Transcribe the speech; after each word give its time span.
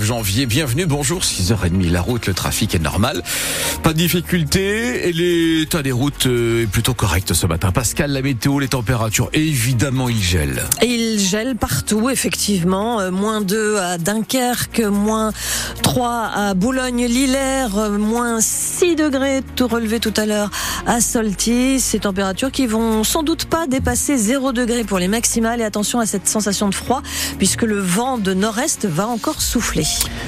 janvier, 0.00 0.46
bienvenue, 0.46 0.86
bonjour, 0.86 1.20
6h30, 1.20 1.90
la 1.90 2.00
route, 2.00 2.26
le 2.26 2.32
trafic 2.32 2.74
est 2.74 2.78
normal, 2.78 3.22
pas 3.82 3.92
de 3.92 3.98
difficulté 3.98 5.06
et 5.06 5.12
l'état 5.12 5.82
des 5.82 5.92
routes 5.92 6.28
euh, 6.28 6.62
est 6.62 6.66
plutôt 6.66 6.94
correct 6.94 7.34
ce 7.34 7.46
matin. 7.46 7.72
Pascal, 7.72 8.10
la 8.10 8.22
météo, 8.22 8.58
les 8.58 8.68
températures, 8.68 9.28
évidemment 9.34 10.08
il 10.08 10.22
gèle. 10.22 10.62
Il 10.82 11.18
gèle 11.18 11.56
partout, 11.56 12.08
effectivement, 12.08 13.00
euh, 13.00 13.10
moins 13.10 13.42
2 13.42 13.76
à 13.76 13.98
Dunkerque, 13.98 14.80
moins 14.80 15.30
3 15.82 16.30
à 16.34 16.54
Boulogne-Lillers, 16.54 17.76
euh, 17.76 17.98
moins 17.98 18.40
6 18.40 18.96
degrés, 18.96 19.42
tout 19.56 19.68
relevé 19.68 20.00
tout 20.00 20.14
à 20.16 20.24
l'heure 20.24 20.50
à 20.86 21.02
Solti, 21.02 21.80
ces 21.80 21.98
températures 21.98 22.50
qui 22.50 22.66
vont 22.66 23.04
sans 23.04 23.22
doute 23.22 23.44
pas 23.44 23.66
dépasser 23.66 24.16
0 24.16 24.52
degré 24.52 24.84
pour 24.84 24.98
les 24.98 25.08
maximales 25.08 25.60
et 25.60 25.64
attention 25.64 26.00
à 26.00 26.06
cette 26.06 26.28
sensation 26.28 26.70
de 26.70 26.74
froid 26.74 27.02
puisque 27.36 27.62
le 27.62 27.78
vent 27.78 28.16
de 28.16 28.32
nord-est 28.32 28.86
va 28.86 29.06
encore 29.06 29.42
souffler. 29.42 29.81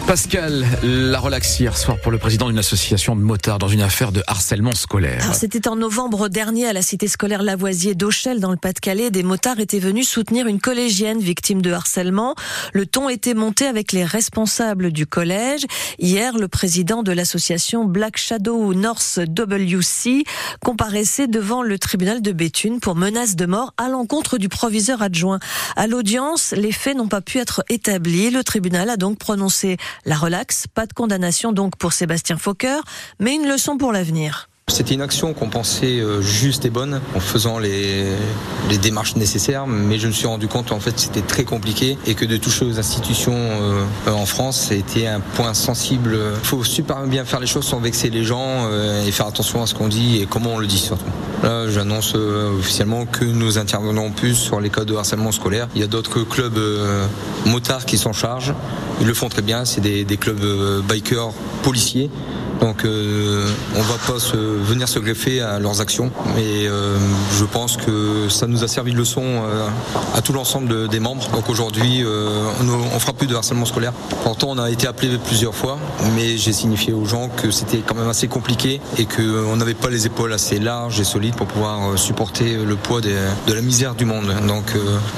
Pascal, 0.07 0.67
la 0.83 1.21
relaxe 1.21 1.61
hier 1.61 1.77
soir 1.77 1.99
pour 2.01 2.11
le 2.11 2.19
président 2.19 2.49
d'une 2.49 2.59
association 2.59 3.15
de 3.15 3.21
motards 3.21 3.59
dans 3.59 3.69
une 3.69 3.83
affaire 3.83 4.11
de 4.11 4.23
harcèlement 4.27 4.75
scolaire. 4.75 5.35
C'était 5.35 5.69
en 5.69 5.77
novembre 5.77 6.29
dernier 6.29 6.67
à 6.67 6.73
la 6.73 6.83
cité 6.83 7.07
scolaire 7.07 7.43
Lavoisier 7.43 7.95
d'Auchel 7.95 8.41
dans 8.41 8.51
le 8.51 8.57
Pas-de-Calais. 8.57 9.11
Des 9.11 9.23
motards 9.23 9.61
étaient 9.61 9.79
venus 9.79 10.09
soutenir 10.09 10.47
une 10.47 10.61
collégienne 10.61 11.21
victime 11.21 11.63
de 11.63 11.71
harcèlement. 11.73 12.35
Le 12.73 12.85
ton 12.85 13.09
était 13.09 13.35
monté 13.35 13.67
avec 13.67 13.93
les 13.93 14.05
responsables 14.05 14.91
du 14.93 15.07
collège. 15.07 15.63
Hier, 16.01 16.37
le 16.37 16.49
président 16.49 17.03
de 17.03 17.13
l'association 17.13 17.85
Black 17.85 18.17
Shadow 18.17 18.75
North 18.75 19.21
WC 19.21 20.25
comparaissait 20.61 21.29
devant 21.29 21.63
le 21.63 21.79
tribunal 21.79 22.23
de 22.23 22.33
Béthune 22.33 22.81
pour 22.81 22.97
menace 22.97 23.37
de 23.37 23.47
mort 23.47 23.73
à 23.79 23.89
l'encontre 23.89 24.37
du 24.37 24.49
proviseur 24.49 25.01
adjoint. 25.01 25.39
À 25.77 25.87
l'audience, 25.87 26.53
les 26.57 26.73
faits 26.73 26.97
n'ont 26.97 27.09
pas 27.09 27.21
pu 27.21 27.39
être 27.39 27.65
établis. 27.69 28.31
Le 28.31 28.43
tribunal 28.43 28.91
a 28.91 28.97
donc 28.97 29.19
prononcé 29.19 29.44
la 30.05 30.17
relaxe. 30.17 30.67
Pas 30.67 30.87
de 30.87 30.93
condamnation 30.93 31.53
donc 31.53 31.77
pour 31.77 31.93
Sébastien 31.93 32.37
Fauquer, 32.37 32.79
mais 33.19 33.35
une 33.35 33.49
leçon 33.49 33.77
pour 33.79 33.93
l'avenir. 33.93 34.49
C'était 34.75 34.95
une 34.95 35.03
action 35.03 35.35
qu'on 35.35 35.51
pensait 35.51 36.01
euh, 36.01 36.21
juste 36.21 36.65
et 36.65 36.71
bonne 36.71 37.01
en 37.15 37.21
faisant 37.21 37.61
les, 37.61 38.07
démarches 38.83 39.15
nécessaires, 39.15 39.69
mais 39.69 40.01
je 40.01 40.09
me 40.09 40.13
suis 40.13 40.27
rendu 40.27 40.49
compte 40.49 40.73
en 40.73 40.81
fait 40.81 40.99
c'était 40.99 41.21
très 41.21 41.45
compliqué 41.45 41.97
et 42.07 42.15
que 42.15 42.25
de 42.25 42.37
toucher 42.37 42.65
aux 42.65 42.79
institutions 42.79 43.37
euh, 43.37 43.85
en 44.09 44.27
France, 44.27 44.67
c'était 44.71 45.07
un 45.07 45.21
point 45.21 45.55
sensible. 45.55 46.19
Il 46.43 46.45
faut 46.45 46.65
super 46.65 47.07
bien 47.07 47.25
faire 47.25 47.39
les 47.39 47.47
choses 47.47 47.67
sans 47.67 47.79
vexer 47.79 48.11
les 48.11 48.25
gens 48.25 48.67
euh, 48.67 49.07
et 49.07 49.13
faire 49.13 49.29
attention 49.29 49.63
à 49.63 49.67
ce 49.67 49.75
qu'on 49.75 49.87
dit 49.87 50.21
et 50.21 50.27
comment 50.27 50.55
on 50.55 50.59
le 50.59 50.67
dit 50.67 50.79
surtout. 50.79 51.05
Là, 51.45 51.71
j'annonce 51.71 52.17
officiellement 52.17 53.07
que 53.07 53.25
nous 53.25 53.59
intervenons 53.59 54.11
plus 54.11 54.35
sur 54.35 54.61
les 54.61 54.71
cas 54.71 54.85
de 54.85 54.97
harcèlement 54.97 55.31
scolaire. 55.31 55.69
Il 55.77 55.83
y 55.83 55.85
a 55.85 55.87
d'autres 55.87 56.23
clubs 56.23 56.59
motards 57.47 57.85
qui 57.85 57.99
s'en 57.99 58.15
chargent. 58.15 58.55
Ils 59.01 59.07
le 59.07 59.15
font 59.15 59.29
très 59.29 59.43
bien. 59.43 59.67
C'est 59.67 59.83
des 59.83 60.17
clubs 60.17 60.43
bikers 60.89 61.33
policiers 61.63 62.11
donc 62.61 62.85
euh, 62.85 63.47
on 63.77 63.83
va 63.83 63.95
pas 64.07 64.19
se, 64.19 64.37
venir 64.37 64.89
se 64.89 64.99
greffer 64.99 65.41
à 65.41 65.59
leurs 65.59 65.81
actions. 65.81 66.11
Et 66.39 66.69
euh, 66.69 66.97
je 67.39 67.45
pense 67.45 67.77
que 67.77 68.29
ça 68.29 68.47
nous 68.47 68.65
a 68.65 68.69
servi 68.69 68.93
de 68.93 68.99
leçon 68.99 69.23
euh, 69.25 69.67
à 70.15 70.23
tout 70.23 70.33
l'ensemble 70.33 70.89
des 70.89 71.01
membres. 71.01 71.29
Donc 71.31 71.49
aujourd'hui, 71.49 72.03
euh, 72.05 72.45
on, 72.61 72.69
on 72.69 72.99
fera 72.99 73.13
plus 73.13 73.27
de 73.27 73.35
harcèlement 73.35 73.67
scolaire. 73.67 73.93
Pourtant, 74.23 74.49
on 74.51 74.59
a 74.59 74.71
été 74.71 74.87
appelé 74.87 75.19
plusieurs 75.19 75.55
fois, 75.55 75.79
mais 76.15 76.37
j'ai 76.37 76.53
signifié 76.53 76.93
aux 76.93 77.05
gens 77.05 77.29
que 77.29 77.51
c'était 77.51 77.83
quand 77.87 77.95
même 77.95 78.09
assez 78.09 78.29
compliqué 78.29 78.81
et 78.99 79.07
qu'on 79.07 79.57
n'avait 79.57 79.75
pas 79.75 79.91
les 79.91 80.07
épaules 80.07 80.33
assez 80.33 80.59
larges 80.59 81.01
et 81.01 81.05
solides 81.05 81.35
pour 81.37 81.47
pouvoir 81.47 81.99
supporter 81.99 82.57
le 82.65 82.77
poids 82.77 83.01
de 83.01 83.53
la 83.53 83.61
misère 83.61 83.95
du 83.95 84.05
monde. 84.05 84.33
Donc 84.47 84.73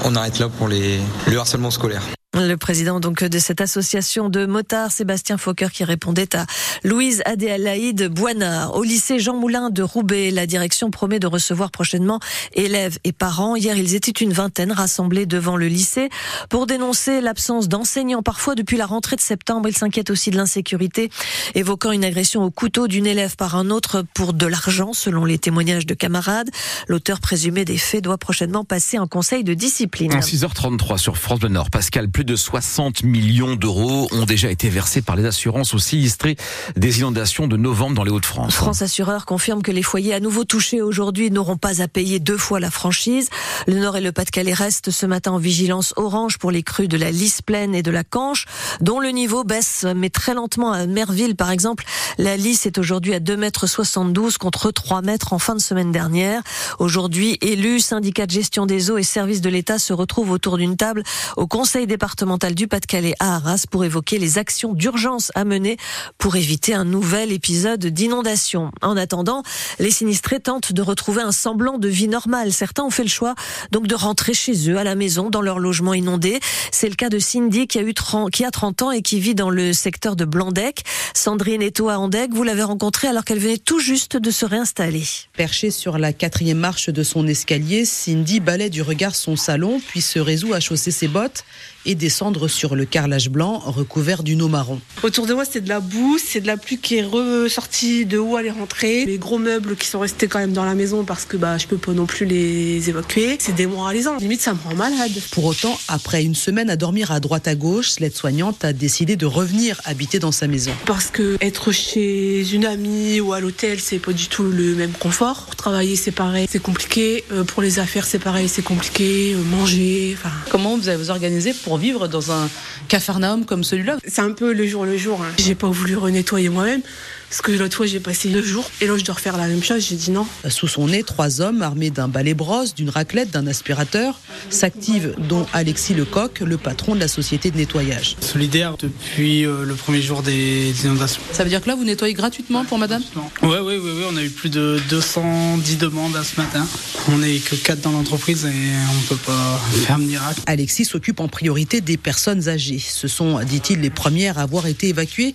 on 0.05 0.14
arrête 0.14 0.39
là 0.39 0.48
pour 0.48 0.69
les, 0.69 1.01
le 1.27 1.39
harcèlement 1.39 1.70
scolaire. 1.70 2.03
Le 2.39 2.56
président 2.56 3.01
donc 3.01 3.25
de 3.25 3.39
cette 3.39 3.62
association 3.62 4.29
de 4.29 4.45
motards, 4.45 4.92
Sébastien 4.92 5.39
Fauquer, 5.39 5.69
qui 5.73 5.84
répondait 5.84 6.37
à 6.37 6.45
Louise 6.84 7.23
Adélaïde 7.25 8.09
Boinard. 8.09 8.77
Au 8.77 8.83
lycée 8.83 9.19
Jean 9.19 9.34
Moulin 9.34 9.70
de 9.70 9.83
Roubaix, 9.83 10.31
la 10.31 10.47
direction 10.47 10.91
promet 10.91 11.19
de 11.19 11.27
recevoir 11.27 11.70
prochainement 11.70 12.20
élèves 12.52 12.98
et 13.05 13.13
parents. 13.13 13.57
Hier, 13.57 13.75
ils 13.79 13.95
étaient 13.95 14.11
une 14.11 14.35
vingtaine 14.35 14.70
rassemblés 14.70 15.25
devant 15.25 15.57
le 15.57 15.67
lycée 15.67 16.11
pour 16.51 16.67
dénoncer 16.67 17.23
l'absence 17.23 17.69
d'enseignants. 17.69 18.23
Parfois, 18.23 18.55
depuis 18.55 18.77
la 18.77 18.85
rentrée 18.85 19.17
de 19.17 19.23
septembre, 19.23 19.70
ils 19.70 19.77
s'inquiètent 19.77 20.11
aussi 20.11 20.30
de 20.30 20.36
l'insécurité, 20.36 21.08
évoquant 21.55 21.91
une 21.91 22.05
agression 22.05 22.42
au 22.42 22.51
couteau 22.51 22.86
d'une 22.86 23.07
élève 23.07 23.36
par 23.36 23.57
un 23.57 23.70
autre 23.70 24.05
pour 24.13 24.35
de 24.35 24.46
l'argent, 24.46 24.92
selon 24.92 25.25
les 25.25 25.39
témoignages 25.39 25.86
de 25.86 25.95
camarades. 25.95 26.51
L'auteur 26.86 27.20
présumé 27.20 27.64
des 27.64 27.79
faits 27.79 28.05
doit 28.05 28.19
prochainement 28.19 28.64
passer 28.64 28.98
un 28.98 29.07
conseil 29.07 29.42
de 29.42 29.55
discipline. 29.55 30.13
À 30.13 30.20
6h33 30.20 30.98
sur 30.98 31.17
France 31.17 31.41
Bleu 31.41 31.48
Nord, 31.48 31.70
Pascal, 31.70 32.11
plus 32.11 32.26
de 32.27 32.37
60 32.37 33.05
millions 33.05 33.55
d'euros 33.55 34.09
ont 34.11 34.27
déjà 34.27 34.51
été 34.51 34.69
versés 34.69 35.01
par 35.01 35.14
les 35.14 35.25
assurances 35.25 35.73
aux 35.75 35.79
sinistrés 35.79 36.37
des 36.77 36.98
inondations 36.98 37.47
de 37.47 37.57
novembre 37.57 37.95
dans 37.95 38.05
les 38.05 38.11
Hauts-de-France. 38.11 38.55
France 38.55 38.83
Assureur 38.83 39.25
confirme 39.25 39.63
que 39.63 39.70
les 39.70 39.83
foyers 39.83 40.13
à 40.13 40.20
nouveau 40.20 40.45
touchés 40.45 40.83
aujourd'hui 40.83 41.31
n'auront 41.31 41.57
pas 41.57 41.81
à 41.81 41.89
payer 41.89 42.19
deux 42.19 42.37
fois 42.37 42.59
la 42.59 42.70
franchise. 42.70 43.29
Le 43.69 43.79
Nord 43.79 43.97
et 43.97 44.01
le 44.01 44.11
Pas-de-Calais 44.11 44.53
restent 44.53 44.91
ce 44.91 45.07
matin 45.07 45.33
en 45.33 45.39
vigilance 45.39 45.95
orange 45.97 46.39
pour 46.39 46.51
les 46.51 46.64
crues 46.64 46.89
de 46.89 46.97
la 46.97 47.13
Lys 47.13 47.42
pleine 47.42 47.75
et 47.75 47.83
de 47.83 47.92
la 47.92 48.03
Canche, 48.03 48.47
dont 48.81 48.98
le 48.98 49.11
niveau 49.11 49.45
baisse, 49.45 49.87
mais 49.95 50.11
très 50.11 50.35
lentement 50.35 50.73
à 50.73 50.87
Merville, 50.87 51.37
par 51.37 51.53
exemple. 51.53 51.85
La 52.19 52.37
Lys 52.37 52.67
est 52.67 52.79
aujourd'hui 52.79 53.14
à 53.14 53.20
2,72 53.20 54.27
m 54.27 54.31
contre 54.41 54.73
3 54.73 55.03
mètres 55.03 55.33
en 55.33 55.39
fin 55.39 55.55
de 55.55 55.61
semaine 55.61 55.93
dernière. 55.93 56.43
Aujourd'hui, 56.81 57.39
élus, 57.41 57.81
syndicats 57.81 58.27
de 58.27 58.33
gestion 58.33 58.67
des 58.67 58.91
eaux 58.91 58.98
et 58.98 59.05
services 59.05 59.41
de 59.41 59.48
l'État 59.48 59.79
se 59.79 59.93
retrouvent 59.93 60.33
autour 60.33 60.58
d'une 60.58 60.77
table 60.77 61.05
au 61.37 61.47
Conseil 61.47 61.87
départemental 61.87 62.05
du 62.55 62.68
Pas-de-Calais 62.68 63.14
à 63.18 63.36
Arras 63.36 63.64
pour 63.70 63.84
évoquer 63.84 64.18
les 64.18 64.39
actions 64.39 64.72
d'urgence 64.72 65.33
à 65.34 65.44
mener 65.44 65.77
pour 66.18 66.36
éviter 66.36 66.72
un 66.72 66.84
nouvel 66.84 67.33
épisode 67.33 67.84
d'inondation. 67.86 68.70
En 68.80 68.96
attendant, 68.96 69.42
les 69.78 69.90
sinistrés 69.90 70.40
tentent 70.40 70.72
de 70.72 70.83
retrouver 70.83 71.22
un 71.22 71.33
semblant 71.33 71.78
de 71.78 71.89
vie 71.89 72.08
normale. 72.08 72.52
Certains 72.52 72.84
ont 72.84 72.90
fait 72.90 73.02
le 73.02 73.08
choix 73.08 73.34
donc 73.72 73.86
de 73.86 73.95
rentrer 73.95 74.34
chez 74.34 74.70
eux 74.70 74.78
à 74.78 74.84
la 74.84 74.95
maison 74.95 75.30
dans 75.30 75.40
leur 75.40 75.58
logement 75.58 75.95
inondé. 75.95 76.39
C'est 76.70 76.89
le 76.89 76.95
cas 76.95 77.08
de 77.08 77.18
Cindy 77.18 77.66
qui 77.66 77.78
a 77.78 77.83
eu 77.83 77.95
30, 77.95 78.30
qui 78.30 78.45
a 78.45 78.50
30 78.50 78.83
ans 78.83 78.90
et 78.92 79.02
qui 79.02 79.18
vit 79.18 79.34
dans 79.34 79.50
le 79.50 79.72
secteur 79.72 80.16
de 80.16 80.24
Blandec. 80.24 80.84
Sandrine 81.14 81.62
Eto 81.62 81.89
à 81.89 81.98
Andec, 81.98 82.33
vous 82.33 82.45
l'avez 82.45 82.62
rencontrée 82.62 83.08
alors 83.08 83.24
qu'elle 83.24 83.40
venait 83.40 83.58
tout 83.58 83.80
juste 83.80 84.16
de 84.16 84.30
se 84.30 84.45
réinstaller. 84.45 85.05
Perchée 85.36 85.70
sur 85.70 85.98
la 85.98 86.12
quatrième 86.12 86.58
marche 86.58 86.89
de 86.89 87.02
son 87.02 87.27
escalier, 87.27 87.84
Cindy 87.84 88.40
balaie 88.40 88.70
du 88.70 88.83
regard 88.83 89.14
son 89.14 89.36
salon, 89.36 89.80
puis 89.86 90.00
se 90.00 90.18
résout 90.18 90.55
à 90.55 90.61
chausser 90.61 90.90
ses 90.90 91.08
bottes 91.08 91.45
et 91.86 91.95
descendre 91.96 92.48
sur 92.48 92.77
le 92.77 92.84
carrelage 92.84 93.30
blanc 93.30 93.58
recouvert 93.58 94.23
d'une 94.23 94.42
eau 94.42 94.48
marron. 94.48 94.80
Autour 95.02 95.27
de 95.27 95.34
moi, 95.34 95.45
c'est 95.45 95.61
de 95.61 95.68
la 95.68 95.80
boue, 95.80 96.18
c'est 96.18 96.40
de 96.40 96.46
la 96.46 96.57
pluie 96.57 96.79
qui 96.79 96.96
est 96.96 97.05
ressortie 97.05 98.07
de 98.07 98.18
où 98.18 98.39
elle 98.39 98.46
est 98.46 98.51
rentrée. 98.51 99.05
Les 99.05 99.18
gros 99.18 99.39
meubles 99.39 99.77
qui 99.77 99.89
sont 99.89 100.01
restés 100.01 100.29
quand 100.29 100.39
même 100.39 100.52
dans 100.52 100.64
la 100.64 100.74
maison 100.74 101.05
parce 101.05 101.24
que 101.24 101.36
bah, 101.36 101.58
je 101.58 101.67
peux 101.67 101.77
pas 101.77 101.92
non 101.92 102.07
plus 102.07 102.27
les 102.27 102.89
évacuer. 102.89 103.36
C'est 103.40 103.55
démoralisant. 103.55 104.17
Limite, 104.18 104.40
ça 104.40 104.55
me 104.55 104.58
rend 104.62 104.74
malade. 104.74 105.12
Pour 105.33 105.45
autant, 105.45 105.79
après 105.89 106.24
une 106.24 106.34
semaine 106.34 106.70
à 106.70 106.77
dormir 106.77 107.11
à 107.11 107.20
droite 107.20 107.48
à 107.48 107.55
gauche, 107.55 107.98
l'aide-soignante 108.01 108.64
a 108.64 108.73
décidé 108.73 109.17
de 109.17 109.27
revenir 109.27 109.80
habiter 109.84 110.18
dans 110.18 110.33
sa 110.33 110.46
maison. 110.46 110.73
Parce 110.84 111.07
que 111.07 111.36
être 111.40 111.73
chez 111.73 112.52
une 112.52 112.64
amie 112.64 113.20
ou 113.20 113.33
à 113.33 113.40
l'hôtel, 113.40 113.80
c'est 113.80 113.98
pas 113.98 114.13
du 114.13 114.28
tout 114.28 114.45
le 114.45 114.74
même 114.74 114.92
confort. 114.92 115.45
Pour 115.46 115.57
travailler, 115.57 115.96
c'est 115.96 116.11
pareil, 116.11 116.46
c'est 116.51 116.63
compliqué. 116.63 117.24
Euh, 117.33 117.45
pour 117.45 117.63
les 117.63 117.78
affaires, 117.78 118.05
c'est 118.05 118.18
pareil, 118.18 118.48
c'est 118.48 118.63
compliqué. 118.63 119.34
Euh, 119.34 119.42
manger, 119.42 120.17
enfin. 120.18 120.34
Comment 120.51 120.77
vous 120.77 120.89
allez 120.89 120.98
vous 120.98 121.11
organiser 121.11 121.52
pour 121.52 121.78
vivre 121.78 121.86
dans 121.92 122.33
un 122.33 122.48
cafarnaum 122.89 123.45
comme 123.45 123.64
celui-là 123.64 123.98
C'est 124.07 124.23
un 124.23 124.33
peu 124.33 124.52
le 124.52 124.67
jour 124.67 124.85
le 124.85 124.97
jour. 124.97 125.23
Hein. 125.23 125.33
J'ai 125.39 125.55
pas 125.55 125.69
voulu 125.69 125.97
renettoyer 125.97 126.48
moi-même. 126.48 126.83
Parce 127.29 127.42
que 127.42 127.53
l'autre 127.53 127.77
fois, 127.77 127.87
j'ai 127.87 128.00
passé 128.00 128.29
deux 128.29 128.43
jours 128.43 128.70
et 128.81 128.87
là, 128.87 128.97
je 128.97 129.05
dois 129.05 129.14
refaire 129.14 129.37
la 129.37 129.49
même 129.49 129.62
chose. 129.62 129.85
J'ai 129.88 129.97
dit 129.97 130.11
non. 130.11 130.26
Sous 130.49 130.69
son 130.69 130.87
nez, 130.87 131.03
trois 131.03 131.41
hommes 131.41 131.62
armés 131.62 131.91
d'un 131.91 132.09
balai 132.09 132.35
brosse, 132.35 132.75
d'une 132.75 132.91
raclette, 132.91 133.31
d'un 133.31 133.47
aspirateur 133.47 134.20
s'activent, 134.49 135.14
dont 135.29 135.47
Alexis 135.53 135.94
Lecoq, 135.94 136.41
le 136.41 136.56
patron 136.56 136.94
de 136.94 137.00
la 137.00 137.09
société 137.09 137.50
de 137.50 137.56
nettoyage. 137.56 138.17
Solidaire 138.20 138.76
depuis 138.79 139.44
euh, 139.44 139.64
le 139.64 139.75
premier 139.75 140.00
jour 140.00 140.23
des 140.23 140.73
inondations. 140.84 141.20
Ça 141.32 141.43
veut 141.43 141.50
dire 141.50 141.61
que 141.61 141.69
là, 141.69 141.75
vous 141.75 141.84
nettoyez 141.84 142.14
gratuitement 142.14 142.64
pour 142.64 142.78
madame? 142.78 143.02
Oui, 143.43 143.56
oui, 143.62 143.76
oui, 143.82 144.02
on 144.08 144.17
a 144.17 144.22
eu 144.22 144.31
plus 144.31 144.50
de 144.50 144.81
210 144.88 145.79
demandes 145.79 146.17
à 146.17 146.22
ce 146.22 146.40
matin. 146.40 146.67
On 147.08 147.19
n'est 147.19 147.38
que 147.38 147.56
quatre 147.56 147.81
dans 147.81 147.93
l'entreprise 147.93 148.44
et 148.44 148.49
on 148.49 149.00
ne 149.00 149.06
peut 149.08 149.25
pas 149.25 149.61
faire 149.84 149.96
un 149.96 149.99
miracle. 149.99 150.40
Alexis 150.46 150.84
s'occupe 150.84 151.20
en 151.20 151.29
priorité 151.29 151.81
des 151.81 151.96
personnes 151.96 152.49
âgées. 152.49 152.79
Ce 152.79 153.08
sont, 153.08 153.40
dit-il, 153.44 153.81
les 153.81 153.90
premières 153.90 154.38
à 154.38 154.43
avoir 154.43 154.67
été 154.67 154.88
évacuées 154.88 155.34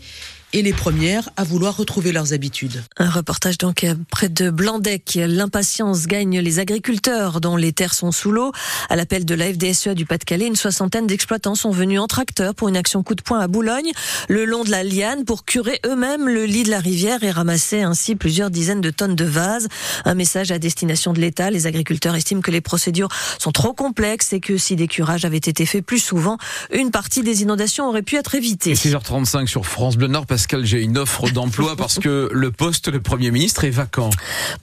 et 0.53 0.62
les 0.62 0.74
premières 0.74 1.30
à 1.38 1.44
vouloir 1.44 1.77
retrouver 1.77 2.12
leurs 2.12 2.33
habitudes. 2.33 2.83
Un 2.98 3.09
reportage 3.09 3.57
donc 3.57 3.86
près 4.09 4.30
de 4.30 4.50
Blandec. 4.50 5.15
L'impatience 5.15 6.07
gagne 6.07 6.39
les 6.39 6.59
agriculteurs 6.59 7.42
dont 7.42 7.56
les 7.56 7.74
terres 7.74 7.94
sont 7.94 8.12
sous 8.12 8.31
l'eau. 8.31 8.51
À 8.89 8.95
l'appel 8.95 9.25
de 9.25 9.36
la 9.36 9.51
FDSEA 9.53 9.94
du 9.94 10.06
Pas-de-Calais, 10.06 10.48
une 10.48 10.56
soixantaine 10.56 11.07
d'exploitants 11.07 11.56
sont 11.56 11.71
venus 11.71 12.00
en 12.00 12.07
tracteur 12.07 12.56
pour 12.56 12.69
une 12.69 12.77
action 12.77 13.03
coup 13.03 13.15
de 13.15 13.21
poing 13.21 13.39
à 13.39 13.48
Boulogne, 13.48 13.92
le 14.27 14.45
long 14.45 14.63
de 14.63 14.71
la 14.71 14.83
Liane, 14.83 15.25
pour 15.25 15.45
curer 15.45 15.80
eux-mêmes 15.86 16.27
le 16.27 16.45
lit 16.45 16.63
de 16.63 16.69
la 16.69 16.80
rivière 16.80 17.24
et 17.24 17.31
ramasser 17.31 17.81
ainsi 17.81 18.15
plusieurs 18.15 18.50
dizaines 18.50 18.81
de 18.81 18.89
tonnes 18.89 19.15
de 19.15 19.25
vases. 19.25 19.68
Un 20.06 20.15
message 20.15 20.51
à 20.51 20.59
destination 20.59 21.13
de 21.13 21.19
l'État. 21.19 21.51
Les 21.51 21.68
agriculteurs 21.68 22.15
estiment 22.15 22.42
que 22.42 22.51
les 22.51 22.62
procédures 22.62 23.09
sont 23.39 23.51
trop 23.51 23.74
complexes 23.74 24.33
et 24.33 24.39
que 24.39 24.57
si 24.57 24.75
des 24.75 24.88
curages 24.88 25.25
avaient 25.25 25.38
été 25.38 25.65
faits 25.65 25.86
plus 25.86 26.00
souvent, 26.00 26.38
une 26.71 26.92
partie 26.92 27.24
des 27.24 27.42
inondations 27.42 27.88
aurait 27.88 28.01
pu 28.01 28.15
être 28.15 28.36
évitée. 28.36 28.74
6h35 28.74 29.48
sur 29.48 29.65
France 29.65 29.98
Bleu 29.98 30.07
Nord, 30.07 30.25
Pascal, 30.42 30.66
j'ai 30.66 30.82
une 30.82 30.98
offre 30.98 31.30
d'emploi 31.30 31.76
parce 31.76 32.00
que 32.00 32.28
le 32.34 32.52
poste 32.52 32.90
de 32.90 32.98
Premier 32.98 33.30
ministre 33.30 33.64
est 33.64 33.70
vacant. 33.70 34.10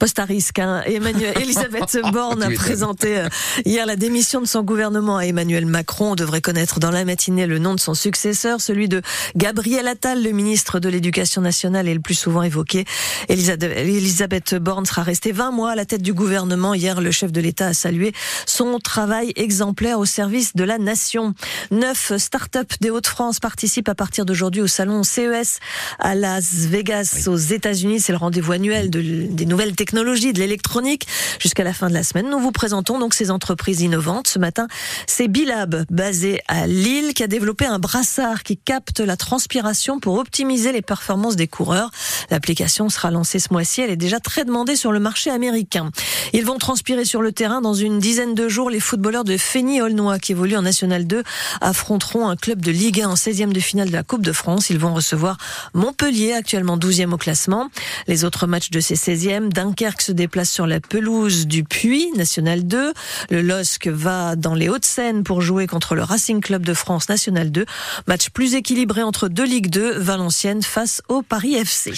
Poste 0.00 0.18
à 0.18 0.24
risque. 0.24 0.58
Hein. 0.58 0.82
Emmanuel, 0.86 1.34
Elisabeth 1.40 2.00
Borne 2.12 2.42
a 2.42 2.50
présenté 2.50 3.16
euh, 3.16 3.28
hier 3.64 3.86
la 3.86 3.94
démission 3.94 4.40
de 4.40 4.46
son 4.48 4.64
gouvernement 4.64 5.18
à 5.18 5.26
Emmanuel 5.26 5.66
Macron. 5.66 6.10
On 6.10 6.14
devrait 6.16 6.40
connaître 6.40 6.80
dans 6.80 6.90
la 6.90 7.04
matinée 7.04 7.46
le 7.46 7.60
nom 7.60 7.76
de 7.76 7.78
son 7.78 7.94
successeur, 7.94 8.60
celui 8.60 8.88
de 8.88 9.02
Gabriel 9.36 9.86
Attal, 9.86 10.20
le 10.20 10.32
ministre 10.32 10.80
de 10.80 10.88
l'Éducation 10.88 11.42
nationale 11.42 11.86
est 11.86 11.94
le 11.94 12.00
plus 12.00 12.18
souvent 12.18 12.42
évoqué. 12.42 12.84
Elisabeth 13.28 14.56
Borne 14.56 14.84
sera 14.84 15.04
restée 15.04 15.30
20 15.30 15.52
mois 15.52 15.70
à 15.70 15.74
la 15.76 15.84
tête 15.84 16.02
du 16.02 16.12
gouvernement. 16.12 16.74
Hier, 16.74 17.00
le 17.00 17.12
chef 17.12 17.30
de 17.30 17.40
l'État 17.40 17.68
a 17.68 17.72
salué 17.72 18.12
son 18.46 18.80
travail 18.80 19.32
exemplaire 19.36 20.00
au 20.00 20.06
service 20.06 20.56
de 20.56 20.64
la 20.64 20.78
nation. 20.78 21.34
Neuf 21.70 22.16
start-up 22.16 22.72
des 22.80 22.90
Hauts-de-France 22.90 23.38
participent 23.38 23.88
à 23.88 23.94
partir 23.94 24.26
d'aujourd'hui 24.26 24.60
au 24.60 24.66
salon 24.66 25.04
CES 25.04 25.60
à 25.98 26.14
Las 26.14 26.66
Vegas 26.66 27.24
aux 27.26 27.36
États-Unis. 27.36 28.00
C'est 28.00 28.12
le 28.12 28.18
rendez-vous 28.18 28.52
annuel 28.52 28.90
de, 28.90 29.00
des 29.00 29.46
nouvelles 29.46 29.76
technologies, 29.76 30.32
de 30.32 30.38
l'électronique. 30.38 31.06
Jusqu'à 31.38 31.64
la 31.64 31.72
fin 31.72 31.88
de 31.88 31.94
la 31.94 32.02
semaine, 32.02 32.30
nous 32.30 32.38
vous 32.38 32.52
présentons 32.52 32.98
donc 32.98 33.14
ces 33.14 33.30
entreprises 33.30 33.80
innovantes. 33.80 34.28
Ce 34.28 34.38
matin, 34.38 34.68
c'est 35.06 35.28
Bilab, 35.28 35.84
basé 35.90 36.40
à 36.48 36.66
Lille, 36.66 37.14
qui 37.14 37.22
a 37.22 37.26
développé 37.26 37.66
un 37.66 37.78
brassard 37.78 38.42
qui 38.42 38.56
capte 38.56 39.00
la 39.00 39.16
transpiration 39.16 40.00
pour 40.00 40.18
optimiser 40.18 40.72
les 40.72 40.82
performances 40.82 41.36
des 41.36 41.48
coureurs. 41.48 41.90
L'application 42.30 42.88
sera 42.88 43.10
lancée 43.10 43.38
ce 43.38 43.48
mois-ci. 43.52 43.80
Elle 43.80 43.90
est 43.90 43.96
déjà 43.96 44.20
très 44.20 44.44
demandée 44.44 44.76
sur 44.76 44.92
le 44.92 45.00
marché 45.00 45.30
américain. 45.30 45.90
Ils 46.32 46.44
vont 46.44 46.58
transpirer 46.58 47.04
sur 47.04 47.22
le 47.22 47.32
terrain 47.32 47.60
dans 47.60 47.74
une 47.74 47.98
dizaine 47.98 48.34
de 48.34 48.48
jours. 48.48 48.70
Les 48.70 48.80
footballeurs 48.80 49.24
de 49.24 49.36
Fény-Aulnois, 49.36 50.18
qui 50.18 50.32
évoluent 50.32 50.56
en 50.56 50.62
National 50.62 51.06
2, 51.06 51.22
affronteront 51.60 52.28
un 52.28 52.36
club 52.36 52.60
de 52.60 52.70
Ligue 52.70 53.02
1 53.02 53.08
en 53.08 53.14
16e 53.14 53.52
de 53.52 53.60
finale 53.60 53.88
de 53.88 53.92
la 53.92 54.02
Coupe 54.02 54.22
de 54.22 54.32
France. 54.32 54.70
Ils 54.70 54.78
vont 54.78 54.94
recevoir 54.94 55.38
Montpellier, 55.74 56.32
actuellement 56.32 56.76
12e 56.76 57.12
au 57.12 57.16
classement. 57.16 57.70
Les 58.06 58.24
autres 58.24 58.46
matchs 58.46 58.70
de 58.70 58.80
ces 58.80 58.94
16e, 58.94 59.48
Dunkerque 59.48 60.02
se 60.02 60.12
déplace 60.12 60.50
sur 60.50 60.66
la 60.66 60.80
pelouse 60.80 61.46
du 61.46 61.64
Puy, 61.64 62.10
National 62.16 62.66
2. 62.66 62.92
Le 63.30 63.42
LOSC 63.42 63.88
va 63.88 64.36
dans 64.36 64.54
les 64.54 64.68
Hauts-de-Seine 64.68 65.24
pour 65.24 65.40
jouer 65.40 65.66
contre 65.66 65.94
le 65.94 66.02
Racing 66.02 66.40
Club 66.40 66.64
de 66.64 66.74
France, 66.74 67.08
National 67.08 67.50
2. 67.50 67.64
Match 68.06 68.30
plus 68.30 68.54
équilibré 68.54 69.02
entre 69.02 69.28
deux 69.28 69.44
Ligue 69.44 69.70
2, 69.70 69.98
Valenciennes 69.98 70.62
face 70.62 71.02
au 71.08 71.22
Paris 71.22 71.54
FC. 71.54 71.92